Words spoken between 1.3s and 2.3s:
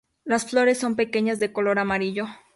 de color amarillo.